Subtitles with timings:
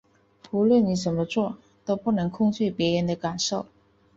[0.49, 3.67] 无论你怎么作，都不能控制別人的感受